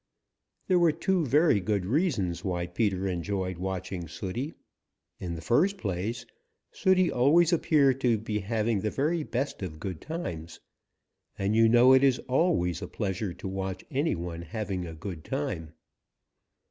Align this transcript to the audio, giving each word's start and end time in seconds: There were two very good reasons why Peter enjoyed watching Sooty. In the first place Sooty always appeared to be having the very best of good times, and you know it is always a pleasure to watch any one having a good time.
There 0.65 0.79
were 0.79 0.91
two 0.91 1.27
very 1.27 1.59
good 1.59 1.85
reasons 1.85 2.43
why 2.43 2.65
Peter 2.65 3.07
enjoyed 3.07 3.59
watching 3.59 4.07
Sooty. 4.07 4.55
In 5.19 5.35
the 5.35 5.43
first 5.43 5.77
place 5.77 6.25
Sooty 6.71 7.11
always 7.11 7.53
appeared 7.53 8.01
to 8.01 8.17
be 8.17 8.39
having 8.39 8.79
the 8.81 8.89
very 8.89 9.21
best 9.21 9.61
of 9.61 9.79
good 9.79 10.01
times, 10.01 10.59
and 11.37 11.55
you 11.55 11.69
know 11.69 11.93
it 11.93 12.03
is 12.03 12.17
always 12.27 12.81
a 12.81 12.87
pleasure 12.87 13.35
to 13.35 13.47
watch 13.47 13.85
any 13.91 14.15
one 14.15 14.41
having 14.41 14.87
a 14.87 14.95
good 14.95 15.23
time. 15.23 15.71